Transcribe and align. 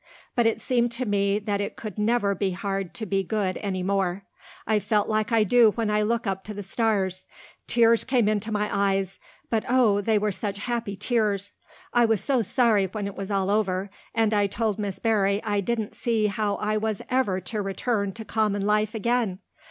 But 0.33 0.47
it 0.47 0.59
seemed 0.59 0.91
to 0.93 1.05
me 1.05 1.37
that 1.37 1.61
it 1.61 1.75
could 1.75 1.99
never 1.99 2.33
be 2.33 2.49
hard 2.53 2.95
to 2.95 3.05
be 3.05 3.21
good 3.21 3.57
any 3.57 3.83
more. 3.83 4.25
I 4.65 4.79
felt 4.79 5.07
like 5.07 5.31
I 5.31 5.43
do 5.43 5.73
when 5.73 5.91
I 5.91 6.01
look 6.01 6.25
up 6.25 6.43
to 6.45 6.55
the 6.55 6.63
stars. 6.63 7.27
Tears 7.67 8.03
came 8.03 8.27
into 8.27 8.51
my 8.51 8.67
eyes, 8.73 9.19
but, 9.51 9.63
oh, 9.69 10.01
they 10.01 10.17
were 10.17 10.31
such 10.31 10.57
happy 10.57 10.95
tears. 10.95 11.51
I 11.93 12.05
was 12.05 12.19
so 12.19 12.41
sorry 12.41 12.87
when 12.87 13.05
it 13.05 13.15
was 13.15 13.29
all 13.29 13.51
over, 13.51 13.91
and 14.15 14.33
I 14.33 14.47
told 14.47 14.79
Miss 14.79 14.97
Barry 14.97 15.39
I 15.43 15.61
didn't 15.61 15.93
see 15.93 16.25
how 16.25 16.55
I 16.55 16.77
was 16.77 17.03
ever 17.11 17.39
to 17.39 17.61
return 17.61 18.11
to 18.13 18.25
common 18.25 18.65
life 18.65 18.95
again. 18.95 19.37